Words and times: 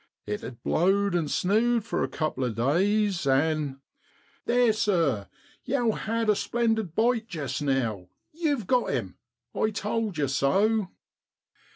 It 0.25 0.41
had 0.41 0.63
blowed 0.63 1.15
an' 1.15 1.25
snewed 1.27 1.83
for 1.83 2.01
a 2.01 2.07
couple 2.07 2.43
of 2.43 2.55
days, 2.55 3.27
an'' 3.27 3.79
Theer, 4.47 4.73
sir, 4.73 5.27
yow 5.63 5.91
had 5.91 6.27
a 6.27 6.35
splendid 6.35 6.95
bite 6.95 7.27
jest 7.27 7.61
now 7.61 8.09
yew've 8.31 8.65
got 8.65 8.89
him! 8.89 9.19
I 9.53 9.69
towd 9.69 10.17
yer 10.17 10.27
so.' 10.27 10.89